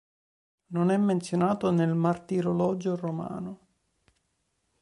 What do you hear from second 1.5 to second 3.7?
nel martirologio romano.